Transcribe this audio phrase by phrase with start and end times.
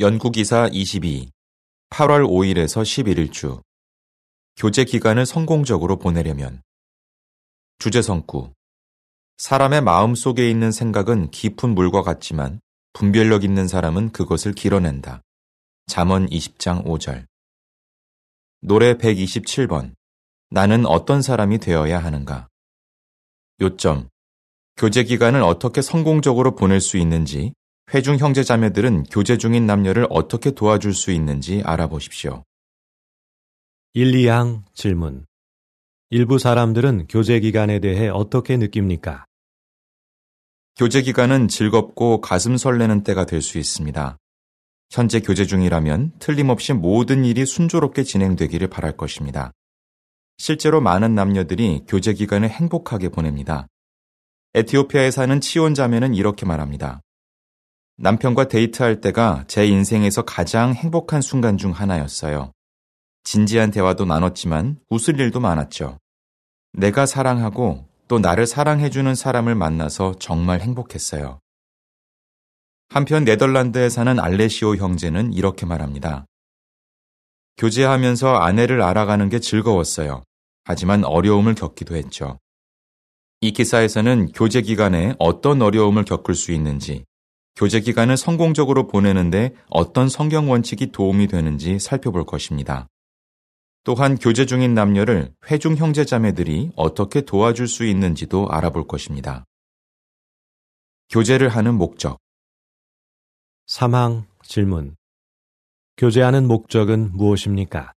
[0.00, 1.30] 연구기사 22
[1.90, 3.62] 8월 5일에서 11일 주.
[4.56, 6.62] 교제 기간을 성공적으로 보내려면.
[7.78, 8.52] 주제성구.
[9.38, 12.60] 사람의 마음 속에 있는 생각은 깊은 물과 같지만
[12.92, 15.22] 분별력 있는 사람은 그것을 길어낸다.
[15.86, 17.26] 잠언 20장 5절.
[18.62, 19.94] 노래 127번.
[20.50, 22.48] 나는 어떤 사람이 되어야 하는가?
[23.60, 24.08] 요점.
[24.76, 27.52] 교제 기간을 어떻게 성공적으로 보낼 수 있는지
[27.92, 32.44] 회중 형제 자매들은 교제 중인 남녀를 어떻게 도와줄 수 있는지 알아보십시오.
[33.92, 35.26] 1, 2항 질문.
[36.10, 39.26] 일부 사람들은 교제 기간에 대해 어떻게 느낍니까?
[40.76, 44.16] 교제 기간은 즐겁고 가슴 설레는 때가 될 수 있습니다.
[44.90, 49.52] 현재 교제 중이라면 틀림없이 모든 일이 순조롭게 진행되기를 바랄 것입니다.
[50.38, 53.68] 실제로 많은 남녀들이 교제 기간을 행복하게 보냅니다.
[54.54, 57.00] 에티오피아에 사는 치온 자매는 이렇게 말합니다.
[57.96, 62.52] 남편과 데이트할 때가 제 인생에서 가장 행복한 순간 중 하나였어요.
[63.22, 65.98] 진지한 대화도 나눴지만 웃을 일도 많았죠.
[66.72, 71.38] 내가 사랑하고 또 나를 사랑해주는 사람을 만나서 정말 행복했어요.
[72.88, 76.26] 한편 네덜란드에 사는 알레시오 형제는 이렇게 말합니다.
[77.56, 80.24] 교제하면서 아내를 알아가는 게 즐거웠어요.
[80.64, 82.38] 하지만 어려움을 겪기도 했죠.
[83.40, 87.04] 이 기사에서는 교제 기간에 어떤 어려움을 겪을 수 있는지,
[87.56, 92.88] 교제 기간을 성공적으로 보내는데 어떤 성경 원칙이 도움이 되는지 살펴볼 것입니다.
[93.84, 99.44] 또한 교제 중인 남녀를 회중 형제 자매들이 어떻게 도와줄 수 있는지도 알아볼 것입니다.
[101.10, 102.18] 교제를 하는 목적
[103.68, 104.96] 3항 질문
[105.96, 107.92] 교제하는 목적은 무엇입니까?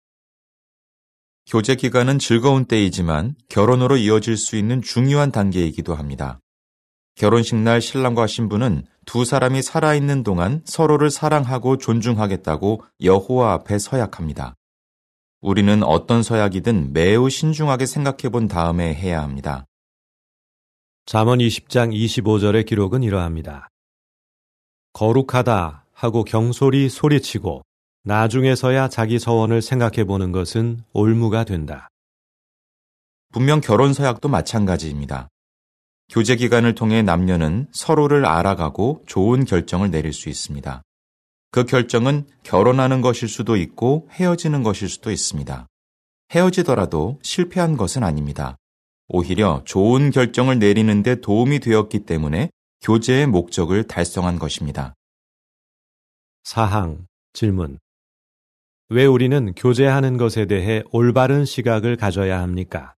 [1.48, 6.40] 교제 기간은 즐거운 때이지만 결혼으로 이어질 수 있는 중요한 단계이기도 합니다.
[7.18, 14.54] 결혼식 날 신랑과 신부는 두 사람이 살아있는 동안 서로를 사랑하고 존중하겠다고 여호와 앞에 서약합니다.
[15.42, 19.66] 우리는 어떤 서약이든 매우 신중하게 생각해 본 다음에 해야 합니다.
[21.08, 23.68] 잠언 20장 25절의 기록은 이러합니다.
[24.94, 27.64] 거룩하다 하고 경솔히 소리치고
[28.04, 31.88] 나중에서야 자기 서원을 생각해 보는 것은 올무가 된다.
[33.34, 35.30] 분명 결혼 서약도 마찬가지입니다.
[36.10, 40.82] 교제 기간을 통해 남녀는 서로를 알아가고 좋은 결정을 내릴 수 있습니다.
[41.52, 45.68] 그 결정은 결혼하는 것일 수도 있고 헤어지는 것일 수도 있습니다.
[46.32, 48.58] 헤어지더라도 실패한 것은 아닙니다.
[49.10, 52.52] 오히려 좋은 결정을 내리는데 도움이 되었기 때문에
[52.82, 54.94] 교제의 목적을 달성한 것입니다.
[56.44, 57.80] 사항 질문
[58.90, 62.96] 왜 우리는 교제하는 것에 대해 올바른 시각을 가져야 합니까?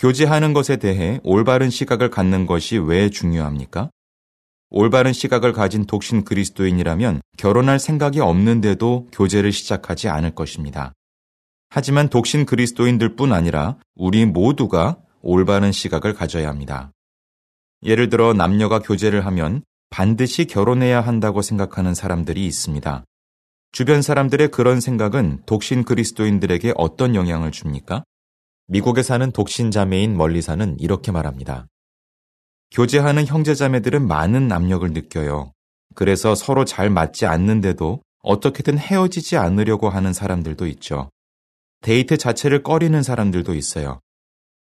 [0.00, 3.90] 교제하는 것에 대해 올바른 시각을 갖는 것이 왜 중요합니까?
[4.70, 10.94] 올바른 시각을 가진 독신 그리스도인이라면 결혼할 생각이 없는데도 교제를 시작하지 않을 것입니다.
[11.68, 16.92] 하지만 독신 그리스도인들 뿐 아니라 우리 모두가 올바른 시각을 가져야 합니다.
[17.82, 23.04] 예를 들어 남녀가 교제를 하면 반드시 결혼해야 한다고 생각하는 사람들이 있습니다.
[23.72, 28.04] 주변 사람들의 그런 생각은 독신 그리스도인들에게 어떤 영향을 줍니까?
[28.70, 31.66] 미국에 사는 독신 자매인 멀리사는 이렇게 말합니다.
[32.70, 35.52] 교제하는 형제자매들은 많은 압력을 느껴요.
[35.96, 41.10] 그래서 서로 잘 맞지 않는데도 어떻게든 헤어지지 않으려고 하는 사람들도 있죠.
[41.80, 43.98] 데이트 자체를 꺼리는 사람들도 있어요.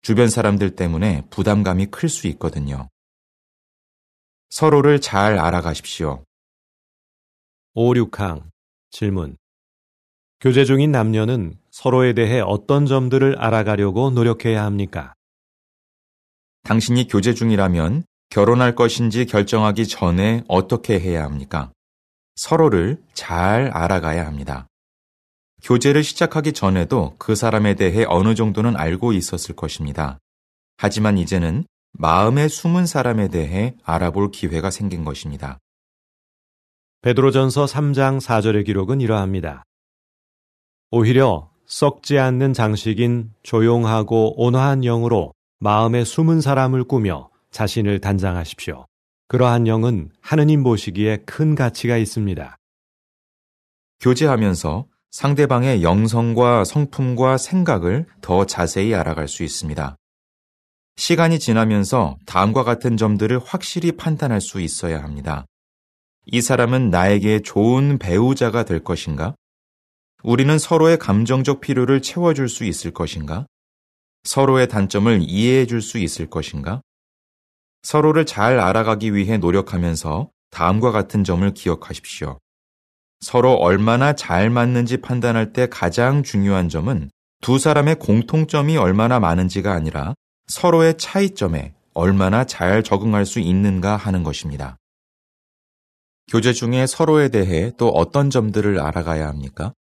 [0.02, 2.90] 주변 사람들 때문에 부담감이 클 수 있거든요.
[4.50, 6.22] 서로를 잘 알아가십시오.
[7.72, 8.50] 5, 6항
[8.90, 9.38] 질문
[10.40, 15.12] 교제 중인 남녀는 서로에 대해 어떤 점들을 알아가려고 노력해야 합니까?
[16.62, 21.72] 당신이 교제 중이라면 결혼할 것인지 결정하기 전에 어떻게 해야 합니까?
[22.36, 24.68] 서로를 잘 알아가야 합니다.
[25.64, 30.20] 교제를 시작하기 전에도 그 사람에 대해 어느 정도는 알고 있었을 것입니다.
[30.76, 31.64] 하지만 이제는
[31.94, 35.58] 마음의 숨은 사람에 대해 알아볼 기회가 생긴 것입니다.
[37.02, 39.64] 베드로전서 3장 4절의 기록은 이러합니다.
[40.92, 48.86] 오히려 썩지 않는 장식인 조용하고 온화한 영으로 마음에 숨은 사람을 꾸며 자신을 단장하십시오.
[49.28, 52.56] 그러한 영은 하느님 보시기에 큰 가치가 있습니다.
[54.00, 59.96] 교제하면서 상대방의 영성과 성품과 생각을 더 자세히 알아갈 수 있습니다.
[60.96, 65.46] 시간이 지나면서 다음과 같은 점들을 확실히 판단할 수 있어야 합니다.
[66.26, 69.34] 이 사람은 나에게 좋은 배우자가 될 것인가?
[70.24, 73.46] 우리는 서로의 감정적 필요를 채워줄 수 있을 것인가?
[74.22, 76.80] 서로의 단점을 이해해 줄 수 있을 것인가?
[77.82, 82.38] 서로를 잘 알아가기 위해 노력하면서 다음과 같은 점을 기억하십시오.
[83.20, 87.10] 서로 얼마나 잘 맞는지 판단할 때 가장 중요한 점은
[87.42, 90.14] 두 사람의 공통점이 얼마나 많은지가 아니라
[90.46, 94.78] 서로의 차이점에 얼마나 잘 적응할 수 있는가 하는 것입니다.
[96.30, 99.74] 교제 중에 서로에 대해 또 어떤 점들을 알아가야 합니까?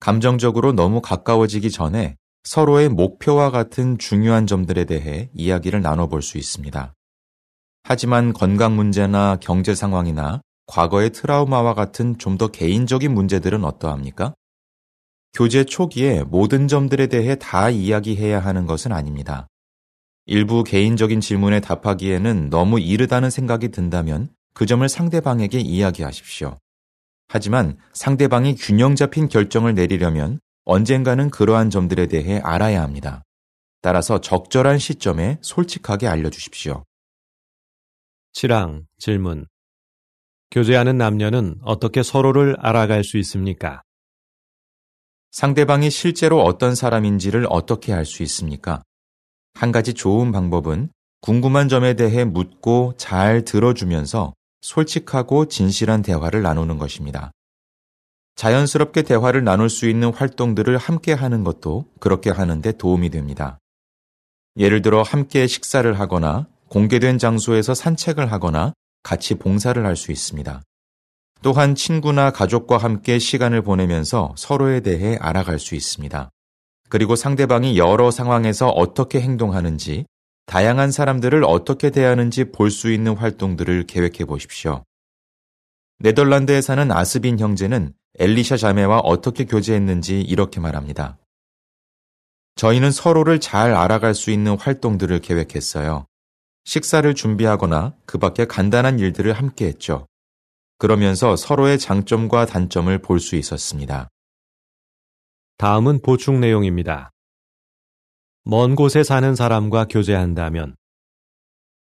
[0.00, 6.94] 감정적으로 너무 가까워지기 전에 서로의 목표와 같은 중요한 점들에 대해 이야기를 나눠볼 수 있습니다.
[7.82, 14.34] 하지만 건강 문제나 경제 상황이나 과거의 트라우마와 같은 좀 더 개인적인 문제들은 어떠합니까?
[15.32, 19.46] 교제 초기에 모든 점들에 대해 다 이야기해야 하는 것은 아닙니다.
[20.26, 26.56] 일부 개인적인 질문에 답하기에는 너무 이르다는 생각이 든다면 그 점을 상대방에게 이야기하십시오.
[27.28, 33.22] 하지만 상대방이 균형 잡힌 결정을 내리려면 언젠가는 그러한 점들에 대해 알아야 합니다.
[33.82, 36.84] 따라서 적절한 시점에 솔직하게 알려주십시오.
[38.32, 39.46] 7항 질문.
[40.50, 43.82] 교제하는 남녀는 어떻게 서로를 알아갈 수 있습니까?
[45.32, 48.82] 상대방이 실제로 어떤 사람인지를 어떻게 알 수 있습니까?
[49.54, 50.90] 한 가지 좋은 방법은
[51.20, 54.32] 궁금한 점에 대해 묻고 잘 들어주면서
[54.66, 57.30] 솔직하고 진실한 대화를 나누는 것입니다.
[58.34, 63.58] 자연스럽게 대화를 나눌 수 있는 활동들을 함께 하는 것도 그렇게 하는데 도움이 됩니다.
[64.58, 68.72] 예를 들어 함께 식사를 하거나 공개된 장소에서 산책을 하거나
[69.04, 70.62] 같이 봉사를 할 수 있습니다.
[71.42, 76.28] 또한 친구나 가족과 함께 시간을 보내면서 서로에 대해 알아갈 수 있습니다.
[76.88, 80.06] 그리고 상대방이 여러 상황에서 어떻게 행동하는지,
[80.46, 84.84] 다양한 사람들을 어떻게 대하는지 볼 수 있는 활동들을 계획해 보십시오.
[85.98, 91.18] 네덜란드에 사는 아스빈 형제는 엘리샤 자매와 어떻게 교제했는지 이렇게 말합니다.
[92.54, 96.06] 저희는 서로를 잘 알아갈 수 있는 활동들을 계획했어요.
[96.64, 100.06] 식사를 준비하거나 그 밖에 간단한 일들을 함께 했죠.
[100.78, 104.08] 그러면서 서로의 장점과 단점을 볼 수 있었습니다.
[105.58, 107.10] 다음은 보충 내용입니다.
[108.46, 110.76] 먼 곳에 사는 사람과 교제한다면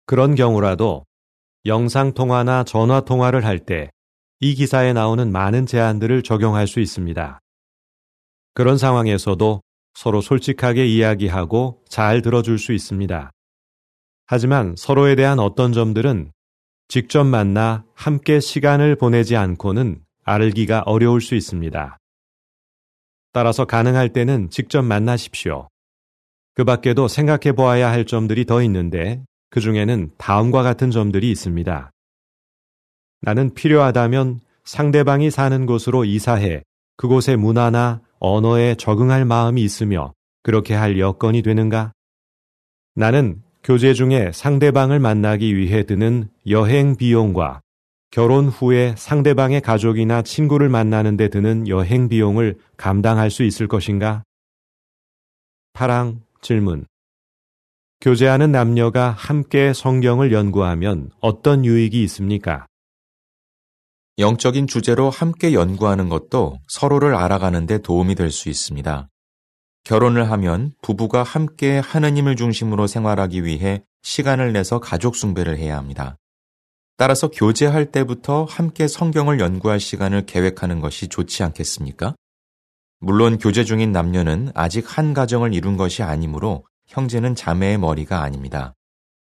[0.04, 1.06] 그런 경우라도
[1.64, 3.90] 영상통화나 전화통화를 할 때
[4.42, 7.40] 이 기사에 나오는 많은 제안들을 적용할 수 있습니다.
[8.54, 9.60] 그런 상황에서도
[9.92, 13.30] 서로 솔직하게 이야기하고 잘 들어줄 수 있습니다.
[14.26, 16.32] 하지만 서로에 대한 어떤 점들은
[16.88, 21.98] 직접 만나 함께 시간을 보내지 않고는 알기가 어려울 수 있습니다.
[23.32, 25.68] 따라서 가능할 때는 직접 만나십시오.
[26.60, 31.90] 그 밖에도 생각해 보아야 할 점들이 더 있는데 그 중에는 다음과 같은 점들이 있습니다.
[33.22, 36.62] 나는 필요하다면 상대방이 사는 곳으로 이사해
[36.98, 40.12] 그곳의 문화나 언어에 적응할 마음이 있으며
[40.42, 41.92] 그렇게 할 여건이 되는가?
[42.94, 47.62] 나는 교제 중에 상대방을 만나기 위해 드는 여행 비용과
[48.10, 54.24] 결혼 후에 상대방의 가족이나 친구를 만나는 데 드는 여행 비용을 감당할 수 있을 것인가?
[55.72, 56.86] 8항 질문.
[58.00, 62.66] 교제하는 남녀가 함께 성경을 연구하면 어떤 유익이 있습니까?
[64.18, 69.08] 영적인 주제로 함께 연구하는 것도 서로를 알아가는 데 도움이 될 수 있습니다.
[69.84, 76.16] 결혼을 하면 부부가 함께 하느님을 중심으로 생활하기 위해 시간을 내서 가족 숭배를 해야 합니다.
[76.96, 82.14] 따라서 교제할 때부터 함께 성경을 연구할 시간을 계획하는 것이 좋지 않겠습니까?
[83.00, 88.74] 물론 교제 중인 남녀는 아직 한 가정을 이룬 것이 아니므로 형제는 자매의 머리가 아닙니다.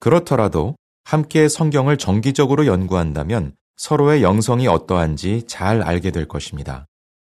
[0.00, 6.86] 그렇더라도 함께 성경을 정기적으로 연구한다면 서로의 영성이 어떠한지 잘 알게 될 것입니다.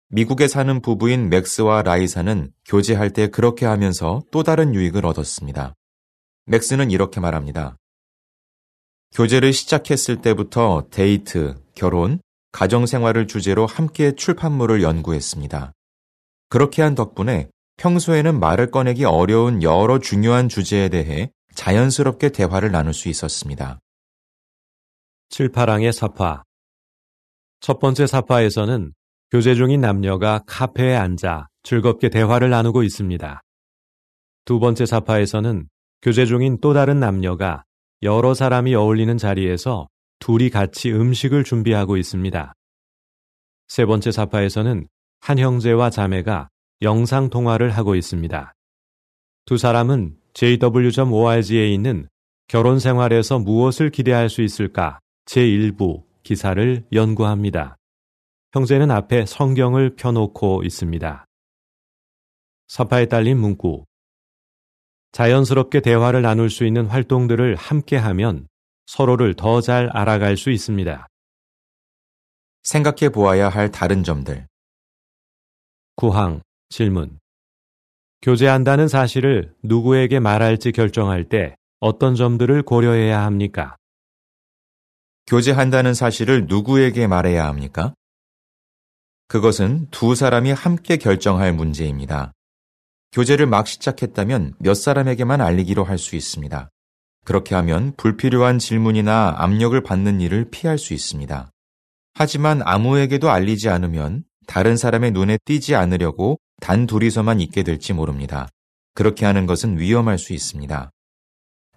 [0.09, 5.73] 미국에 사는 부부인 맥스와 라이사는 교제할 때 그렇게 하면서 또 다른 유익을 얻었습니다.
[6.45, 7.75] 맥스는 이렇게 말합니다.
[9.13, 12.19] 교제를 시작했을 때부터 데이트, 결혼,
[12.51, 15.73] 가정생활을 주제로 함께 출판물을 연구했습니다.
[16.49, 23.07] 그렇게 한 덕분에 평소에는 말을 꺼내기 어려운 여러 중요한 주제에 대해 자연스럽게 대화를 나눌 수
[23.07, 23.79] 있었습니다.
[25.29, 26.43] 7, 8항의 사파
[27.61, 28.93] 첫 번째 사파에서는
[29.31, 33.41] 교제 중인 남녀가 카페에 앉아 즐겁게 대화를 나누고 있습니다.
[34.45, 35.69] 두 번째 사파에서는
[36.01, 37.63] 교제 중인 또 다른 남녀가
[38.01, 39.87] 여러 사람이 어울리는 자리에서
[40.19, 42.53] 둘이 같이 음식을 준비하고 있습니다.
[43.67, 44.87] 세 번째 사파에서는
[45.19, 46.49] 한 형제와 자매가
[46.81, 48.53] 영상 통화를 하고 있습니다.
[49.45, 52.07] 두 사람은 jw.org에 있는
[52.47, 57.75] 결혼 생활에서 무엇을 기대할 수 있을까 제1부 기사를 연구합니다.
[58.53, 61.25] 형제는 앞에 성경을 펴놓고 있습니다.
[62.67, 63.85] 사파에 딸린 문구.
[65.11, 68.47] 자연스럽게 대화를 나눌 수 있는 활동들을 함께 하면
[68.85, 71.07] 서로를 더 잘 알아갈 수 있습니다.
[72.63, 74.48] 생각해 보아야 할 다른 점들.
[75.99, 76.39] 구항
[76.69, 77.19] 질문.
[78.21, 83.75] 교제한다는 사실을 누구에게 말할지 결정할 때 어떤 점들을 고려해야 합니까?
[85.27, 87.93] 교제한다는 사실을 누구에게 말해야 합니까?
[89.27, 92.31] 그것은 두 사람이 함께 결정할 문제입니다.
[93.11, 96.69] 교제를 막 시작했다면 몇 사람에게만 알리기로 할 수 있습니다.
[97.25, 101.51] 그렇게 하면 불필요한 질문이나 압력을 받는 일을 피할 수 있습니다.
[102.13, 108.49] 하지만 아무에게도 알리지 않으면 다른 사람의 눈에 띄지 않으려고 단 둘이서만 있게 될지 모릅니다.
[108.95, 110.89] 그렇게 하는 것은 위험할 수 있습니다.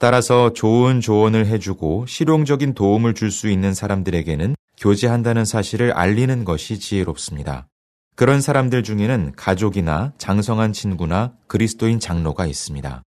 [0.00, 7.69] 따라서 좋은 조언을 해주고 실용적인 도움을 줄 수 있는 사람들에게는 교제한다는 사실을 알리는 것이 지혜롭습니다.
[8.17, 13.02] 그런 사람들 중에는 가족이나 장성한 친구나 그리스도인 장로가 있습니다.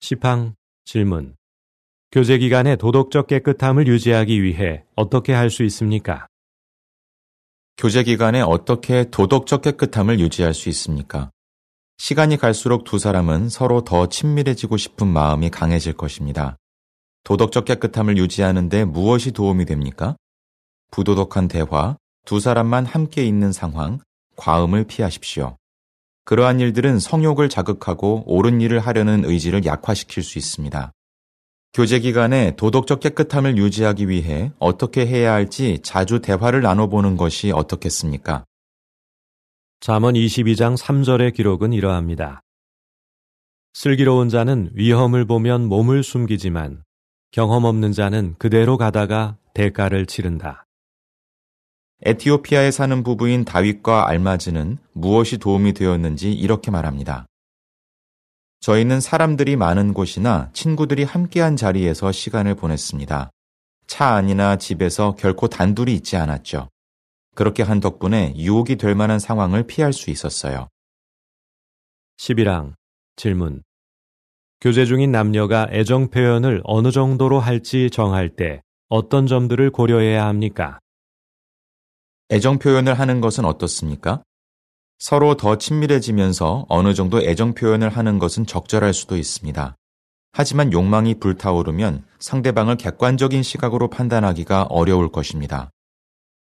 [0.00, 1.36] 시팡 질문.
[2.12, 6.26] 교제 기간의 도덕적 깨끗함을 유지하기 위해 어떻게 할 수 있습니까?
[7.80, 11.30] 교제 기간에 어떻게 도덕적 깨끗함을 유지할 수 있습니까?
[11.96, 16.58] 시간이 갈수록 두 사람은 서로 더 친밀해지고 싶은 마음이 강해질 것입니다.
[17.24, 20.14] 도덕적 깨끗함을 유지하는데 무엇이 도움이 됩니까?
[20.90, 21.96] 부도덕한 대화,
[22.26, 24.00] 두 사람만 함께 있는 상황,
[24.36, 25.56] 과음을 피하십시오.
[26.26, 30.92] 그러한 일들은 성욕을 자극하고 옳은 일을 하려는 의지를 약화시킬 수 있습니다.
[31.72, 38.44] 교제 기간에 도덕적 깨끗함을 유지하기 위해 어떻게 해야 할지 자주 대화를 나눠보는 것이 어떻겠습니까?
[39.78, 42.40] 잠언 22장 3절의 기록은 이러합니다.
[43.72, 46.82] 슬기로운 자는 위험을 보면 몸을 숨기지만
[47.30, 50.66] 경험 없는 자는 그대로 가다가 대가를 치른다.
[52.02, 57.26] 에티오피아에 사는 부부인 다윗과 알마즈는 무엇이 도움이 되었는지 이렇게 말합니다.
[58.60, 63.30] 저희는 사람들이 많은 곳이나 친구들이 함께한 자리에서 시간을 보냈습니다.
[63.86, 66.68] 차 안이나 집에서 결코 단둘이 있지 않았죠.
[67.34, 70.68] 그렇게 한 덕분에 유혹이 될 만한 상황을 피할 수 있었어요.
[72.18, 72.74] 11항
[73.16, 73.62] 질문
[74.60, 80.78] 교제 중인 남녀가 애정 표현을 어느 정도로 할지 정할 때 어떤 점들을 고려해야 합니까?
[82.30, 84.22] 애정 표현을 하는 것은 어떻습니까?
[85.00, 89.74] 서로 더 친밀해지면서 어느 정도 애정 표현을 하는 것은 적절할 수도 있습니다.
[90.32, 95.70] 하지만 욕망이 불타오르면 상대방을 객관적인 시각으로 판단하기가 어려울 것입니다.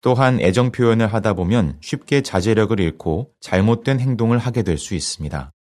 [0.00, 5.52] 또한 애정 표현을 하다 보면 쉽게 자제력을 잃고 잘못된 행동을 하게 될 수 있습니다.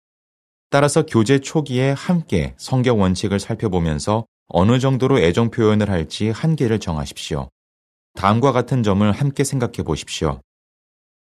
[0.68, 7.48] 따라서 교제 초기에 함께 성경 원칙을 살펴보면서 어느 정도로 애정 표현을 할지 한계를 정하십시오.
[8.14, 10.40] 다음과 같은 점을 함께 생각해 보십시오.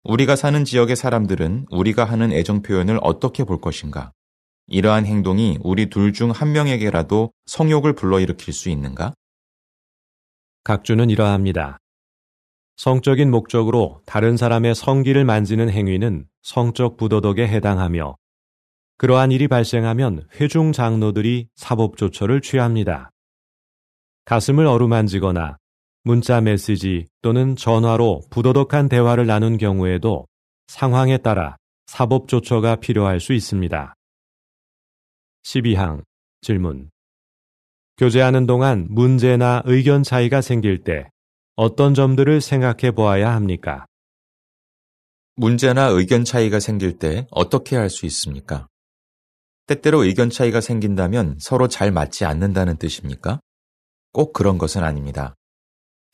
[0.08, 4.12] 우리가 사는 지역의 사람들은 우리가 하는 애정 표현을 어떻게 볼 것인가?
[4.66, 9.12] 이러한 행동이 우리 둘 중 한 명에게라도 성욕을 불러일으킬 수 있는가?
[10.64, 11.76] 각주는 이러합니다.
[12.78, 18.16] 성적인 목적으로 다른 사람의 성기를 만지는 행위는 성적 부도덕에 해당하며
[18.96, 23.10] 그러한 일이 발생하면 회중 장로들이 사법 조처를 취합니다.
[24.24, 25.58] 가슴을 어루만지거나
[26.02, 30.26] 문자 메시지 또는 전화로 부도덕한 대화를 나눈 경우에도
[30.68, 33.94] 상황에 따라 사법 조처가 필요할 수 있습니다.
[35.44, 36.02] 12항
[36.40, 36.90] 질문
[37.96, 41.10] 교제하는 동안 문제나 의견 차이가 생길 때
[41.56, 43.86] 어떤 점들을 생각해 보아야 합니까?
[45.34, 48.68] 문제나 의견 차이가 생길 때 어떻게 할 수 있습니까?
[49.66, 53.40] 때때로 의견 차이가 생긴다면 서로 잘 맞지 않는다는 뜻입니까?
[54.12, 55.34] 꼭 그런 것은 아닙니다.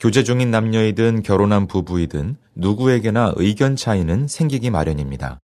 [0.05, 5.41] 교제 중인 남녀이든 결혼한 부부이든 누구에게나 의견 차이는 생기기 마련입니다.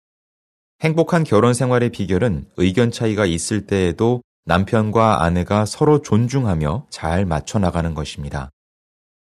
[0.80, 7.92] 행복한 결혼 생활의 비결은 의견 차이가 있을 때에도 남편과 아내가 서로 존중하며 잘 맞춰 나가는
[7.92, 8.48] 것입니다.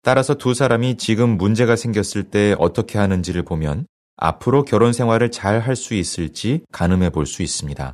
[0.02, 3.86] 따라서 두 사람이 지금 문제가 생겼을 때 어떻게 하는지를 보면
[4.18, 7.94] 앞으로 결혼 생활을 잘 할 수 있을지 가늠해 볼 수 있습니다.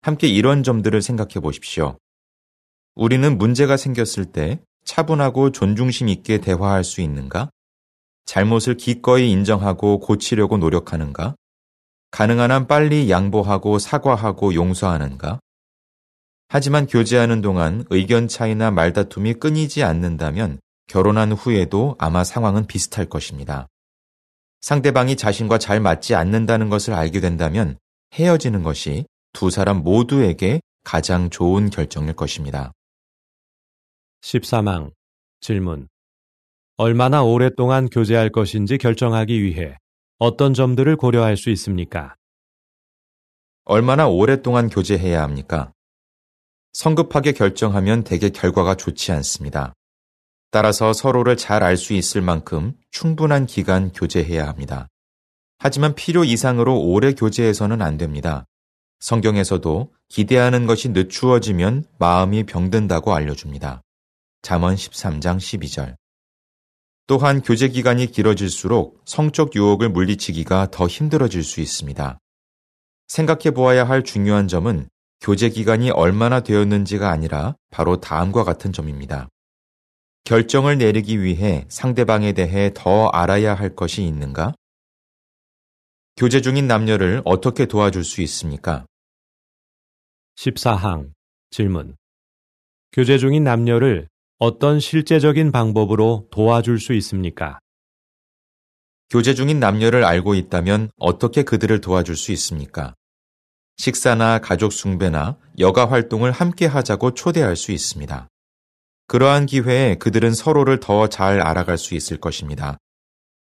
[0.00, 1.98] 함께 이런 점들을 생각해 보십시오.
[2.94, 7.50] 우리는 문제가 생겼을 때 차분하고 존중심 있게 대화할 수 있는가?
[8.24, 11.34] 잘못을 기꺼이 인정하고 고치려고 노력하는가?
[12.10, 15.40] 가능한 한 빨리 양보하고 사과하고 용서하는가?
[16.48, 23.66] 하지만 교제하는 동안 의견 차이나 말다툼이 끊이지 않는다면 결혼한 후에도 아마 상황은 비슷할 것입니다.
[24.62, 27.76] 상대방이 자신과 잘 맞지 않는다는 것을 알게 된다면
[28.14, 29.04] 헤어지는 것이
[29.34, 32.72] 두 사람 모두에게 가장 좋은 결정일 것입니다.
[34.22, 34.92] 13항
[35.40, 35.88] 질문
[36.76, 39.76] 얼마나 오랫동안 교제할 것인지 결정하기 위해
[40.18, 42.14] 어떤 점들을 고려할 수 있습니까?
[43.64, 45.72] 얼마나 오랫동안 교제해야 합니까?
[46.72, 49.74] 성급하게 결정하면 대개 결과가 좋지 않습니다.
[50.50, 54.88] 따라서 서로를 잘 알 수 있을 만큼 충분한 기간 교제해야 합니다.
[55.58, 58.46] 하지만 필요 이상으로 오래 교제해서는 안 됩니다.
[59.00, 63.82] 성경에서도 기대하는 것이 늦추어지면 마음이 병든다고 알려줍니다.
[64.48, 65.94] 잠언 13장 12절.
[67.06, 72.18] 또한 교제 기간이 길어질수록 성적 유혹을 물리치기가 더 힘들어질 수 있습니다.
[73.08, 74.88] 생각해 보아야 할 중요한 점은
[75.20, 79.28] 교제 기간이 얼마나 되었는지가 아니라 바로 다음과 같은 점입니다.
[80.24, 84.54] 결정을 내리기 위해 상대방에 대해 더 알아야 할 것이 있는가?
[86.16, 88.86] 교제 중인 남녀를 어떻게 도와줄 수 있습니까?
[90.36, 91.12] 14항
[91.50, 91.96] 질문.
[92.92, 94.08] 교제 중인 남녀를
[94.40, 97.58] 어떤 실제적인 방법으로 도와줄 수 있습니까?
[99.10, 102.94] 교제 중인 남녀를 알고 있다면 어떻게 그들을 도와줄 수 있습니까?
[103.78, 108.28] 식사나 가족 숭배나 여가 활동을 함께 하자고 초대할 수 있습니다.
[109.08, 112.78] 그러한 기회에 그들은 서로를 더 잘 알아갈 수 있을 것입니다.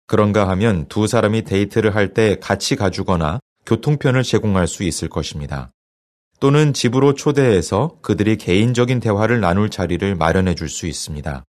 [0.07, 5.73] 그런가 하면 두 사람이 데이트를 할 때 같이 가주거나 교통편을 제공할 수 있을 것입니다.
[6.41, 11.45] 또는 집으로 초대해서 그들이 개인적인 대화를 나눌 자리를 마련해 줄 수 있습니다.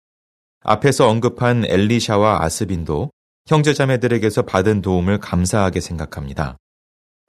[0.65, 3.11] 앞에서 언급한 엘리샤와 아스빈도
[3.47, 6.57] 형제자매들에게서 받은 도움을 감사하게 생각합니다.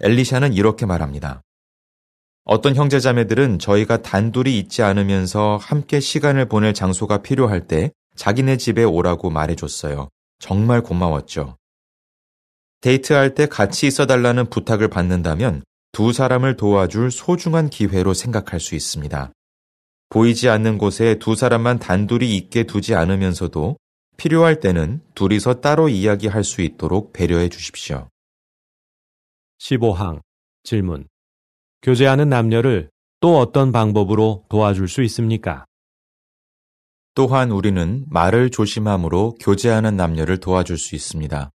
[0.02, 1.42] 엘리샤는 이렇게 말합니다.
[2.46, 9.30] 어떤 형제자매들은 저희가 단둘이 있지 않으면서 함께 시간을 보낼 장소가 필요할 때 자기네 집에 오라고
[9.30, 10.10] 말해줬어요.
[10.40, 11.58] 정말 고마웠죠.
[12.82, 19.32] 데이트할 때 같이 있어 달라는 부탁을 받는다면 두 사람을 도와줄 소중한 기회로 생각할 수 있습니다.
[20.10, 23.78] 보이지 않는 곳에 두 사람만 단둘이 있게 두지 않으면서도
[24.18, 28.10] 필요할 때는 둘이서 따로 이야기할 수 있도록 배려해 주십시오.
[29.60, 30.22] 15항
[30.64, 31.08] 질문
[31.84, 35.66] 교제하는 남녀를 또 어떤 방법으로 도와줄 수 있습니까?
[37.14, 41.52] 또한 우리는 말을 조심함으로 교제하는 남녀를 도와줄 수 있습니다.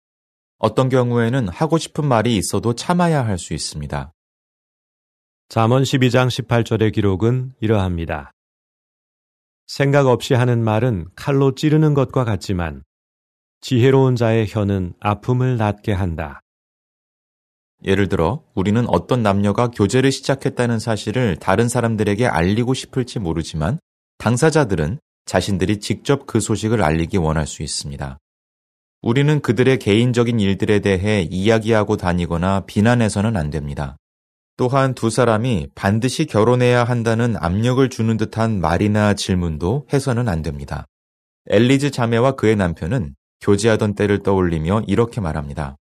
[0.59, 4.14] 어떤 경우에는 하고 싶은 말이 있어도 참아야 할 수 있습니다.
[5.49, 8.33] 잠언 12장 18절의 기록은 이러합니다.
[9.67, 12.83] 생각 없이 하는 말은 칼로 찌르는 것과 같지만
[13.61, 16.41] 지혜로운 자의 혀는 아픔을 낫게 한다.
[17.85, 23.79] 예를 들어 우리는 어떤 남녀가 교제를 시작했다는 사실을 다른 사람들에게 알리고 싶을지 모르지만
[24.19, 28.19] 당사자들은 자신들이 직접 그 소식을 알리기 원할 수 있습니다.
[29.03, 33.97] 우리는 그들의 개인적인 일들에 대해 이야기하고 다니거나 비난해서는 안 됩니다.
[34.57, 40.87] 또한 두 사람이 반드시 결혼해야 한다는 압력을 주는 듯한 말이나 질문도 해서는 안 됩니다.
[41.49, 45.77] 엘리즈 자매와 그의 남편은 교제하던 때를 떠올리며 이렇게 말합니다.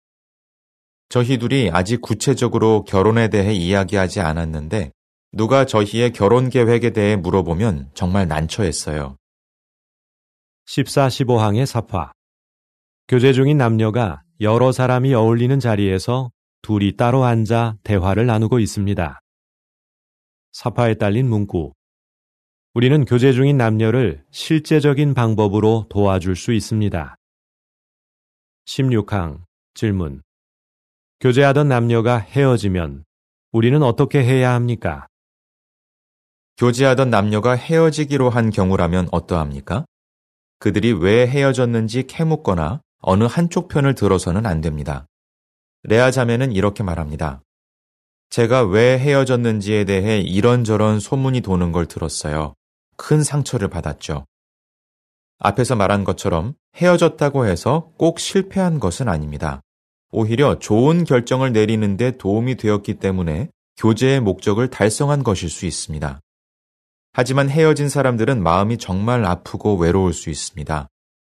[1.09, 4.93] 저희 둘이 아직 구체적으로 결혼에 대해 이야기하지 않았는데
[5.33, 9.17] 누가 저희의 결혼 계획에 대해 물어보면 정말 난처했어요.
[10.67, 12.13] 14, 15항의 사파.
[13.09, 16.31] 교제 중인 남녀가 여러 사람이 어울리는 자리에서
[16.63, 19.19] 둘이 따로 앉아 대화를 나누고 있습니다.
[20.53, 21.73] 사파에 딸린 문구.
[22.75, 27.17] 우리는 교제 중인 남녀를 실제적인 방법으로 도와줄 수 있습니다.
[28.67, 29.43] 16항
[29.75, 30.23] 질문.
[31.21, 33.05] 교제하던 남녀가 헤어지면
[33.53, 35.07] 우리는 어떻게 해야 합니까?
[36.59, 39.87] 교제하던 남녀가 헤어지기로 한 경우라면 어떠합니까?
[40.59, 45.07] 그들이 왜 헤어졌는지 캐묻거나 어느 한쪽 편을 들어서는 안 됩니다.
[45.83, 47.43] 레아 자매는 이렇게 말합니다.
[48.29, 52.55] 제가 왜 헤어졌는지에 대해 이런저런 소문이 도는 걸 들었어요.
[52.97, 54.27] 큰 상처를 받았죠.
[55.39, 59.63] 앞에서 말한 것처럼 헤어졌다고 해서 꼭 실패한 것은 아닙니다.
[60.13, 66.21] 오히려 좋은 결정을 내리는데 도움이 되었기 때문에 교제의 목적을 달성한 것일 수 있습니다.
[67.13, 70.89] 하지만 헤어진 사람들은 마음이 정말 아프고 외로울 수 있습니다.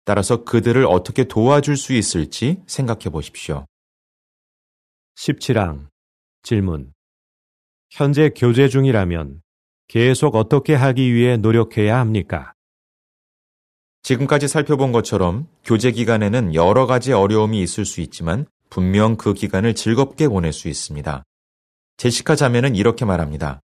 [0.04, 3.64] 따라서 그들을 어떻게 도와줄 수 있을지 생각해 보십시오.
[5.16, 5.88] 17항
[6.42, 6.92] 질문
[7.90, 9.42] 현재 교제 중이라면
[9.88, 12.52] 계속 어떻게 하기 위해 노력해야 합니까?
[14.02, 20.28] 지금까지 살펴본 것처럼 교제 기간에는 여러 가지 어려움이 있을 수 있지만 분명 그 기간을 즐겁게
[20.28, 21.22] 보낼 수 있습니다.
[21.96, 23.60] 제시카 자매는 이렇게 말합니다.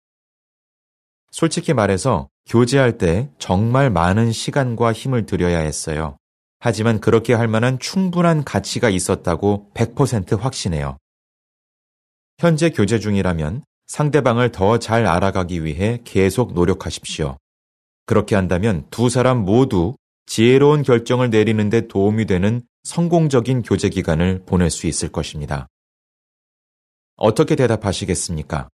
[1.32, 6.18] 솔직히 말해서 교제할 때 정말 많은 시간과 힘을 들여야 했어요.
[6.60, 10.98] 하지만 그렇게 할 만한 충분한 가치가 있었다고 100% 확신해요.
[12.38, 17.38] 현재 교제 중이라면 상대방을 더 잘 알아가기 위해 계속 노력하십시오.
[18.06, 19.96] 그렇게 한다면 두 사람 모두
[20.26, 25.68] 지혜로운 결정을 내리는데 도움이 되는 성공적인 교제 기간을 보낼 수 있을 것입니다.
[27.16, 28.70] 어떻게 대답하시겠습니까?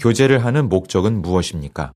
[0.00, 1.92] 교제를 하는 목적은 무엇입니까?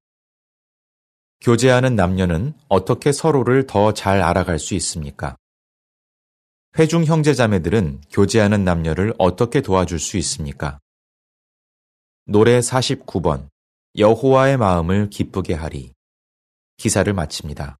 [1.40, 5.36] 교제하는 남녀는 어떻게 서로를 더 잘 알아갈 수 있습니까?
[6.78, 10.78] 회중 형제자매들은 교제하는 남녀를 어떻게 도와줄 수 있습니까?
[12.24, 13.48] 노래 49번
[13.98, 15.92] 여호와의 마음을 기쁘게 하리
[16.78, 17.76] 기사를 마칩니다.